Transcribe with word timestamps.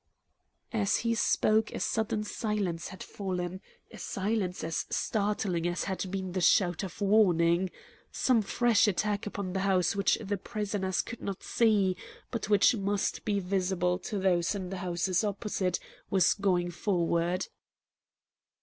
As 0.73 0.97
he 1.05 1.13
spoke 1.13 1.71
a 1.73 1.79
sudden 1.79 2.23
silence 2.23 2.87
had 2.87 3.03
fallen, 3.03 3.61
a 3.93 3.99
silence 3.99 4.63
as 4.63 4.87
startling 4.89 5.67
as 5.67 5.83
had 5.83 6.09
been 6.09 6.31
the 6.31 6.41
shout 6.41 6.81
of 6.81 7.01
warning. 7.01 7.69
Some 8.11 8.41
fresh 8.41 8.87
attack 8.87 9.27
upon 9.27 9.53
the 9.53 9.59
house 9.59 9.95
which 9.95 10.17
the 10.19 10.37
prisoners 10.37 11.03
could 11.03 11.21
not 11.21 11.43
see, 11.43 11.95
but 12.31 12.49
which 12.49 12.75
must 12.75 13.23
be 13.25 13.39
visible 13.39 13.99
to 13.99 14.17
those 14.17 14.55
in 14.55 14.71
the 14.71 14.77
houses 14.77 15.23
opposite 15.23 15.77
was 16.09 16.33
going 16.33 16.71
forward. 16.71 17.45